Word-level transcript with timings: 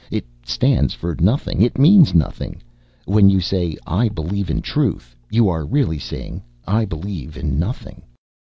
It 0.09 0.25
stands 0.43 0.95
for 0.95 1.15
nothing. 1.19 1.61
It 1.61 1.77
means 1.77 2.15
nothing. 2.15 2.63
When 3.05 3.29
you 3.29 3.39
say 3.39 3.77
'I 3.85 4.09
believe 4.09 4.49
in 4.49 4.63
Truth' 4.63 5.15
you 5.29 5.47
are 5.47 5.63
really 5.63 5.99
saying 5.99 6.41
'I 6.65 6.85
believe 6.85 7.37
in 7.37 7.59
nothing'." 7.59 8.01